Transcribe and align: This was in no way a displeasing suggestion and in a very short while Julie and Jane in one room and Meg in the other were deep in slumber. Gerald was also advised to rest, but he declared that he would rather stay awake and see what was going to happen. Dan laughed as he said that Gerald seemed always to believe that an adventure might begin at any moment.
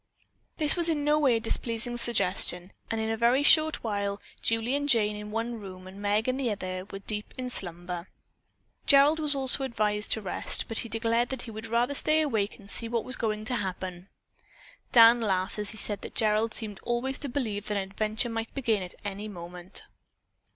This 0.57 0.75
was 0.75 0.89
in 0.89 1.03
no 1.03 1.19
way 1.19 1.35
a 1.35 1.39
displeasing 1.39 1.95
suggestion 1.95 2.73
and 2.89 2.99
in 2.99 3.11
a 3.11 3.15
very 3.15 3.43
short 3.43 3.83
while 3.83 4.19
Julie 4.41 4.73
and 4.75 4.89
Jane 4.89 5.15
in 5.15 5.29
one 5.29 5.59
room 5.59 5.85
and 5.85 6.01
Meg 6.01 6.27
in 6.27 6.37
the 6.37 6.49
other 6.49 6.87
were 6.89 6.97
deep 6.97 7.35
in 7.37 7.51
slumber. 7.51 8.09
Gerald 8.87 9.19
was 9.19 9.35
also 9.35 9.63
advised 9.63 10.11
to 10.13 10.19
rest, 10.23 10.65
but 10.67 10.79
he 10.79 10.89
declared 10.89 11.29
that 11.29 11.43
he 11.43 11.51
would 11.51 11.67
rather 11.67 11.93
stay 11.93 12.21
awake 12.21 12.57
and 12.57 12.67
see 12.67 12.89
what 12.89 13.03
was 13.05 13.15
going 13.15 13.45
to 13.45 13.55
happen. 13.57 14.09
Dan 14.91 15.19
laughed 15.21 15.59
as 15.59 15.69
he 15.69 15.77
said 15.77 16.01
that 16.01 16.15
Gerald 16.15 16.55
seemed 16.55 16.79
always 16.81 17.19
to 17.19 17.29
believe 17.29 17.67
that 17.67 17.77
an 17.77 17.83
adventure 17.91 18.27
might 18.29 18.51
begin 18.55 18.81
at 18.81 18.95
any 19.05 19.27
moment. 19.27 19.83